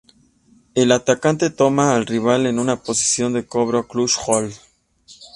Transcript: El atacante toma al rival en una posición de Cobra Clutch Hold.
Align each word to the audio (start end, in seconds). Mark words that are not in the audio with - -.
El 0.73 0.91
atacante 0.93 1.51
toma 1.51 1.93
al 1.93 2.07
rival 2.07 2.47
en 2.47 2.57
una 2.57 2.81
posición 2.81 3.33
de 3.33 3.45
Cobra 3.45 3.83
Clutch 3.83 4.15
Hold. 4.25 4.55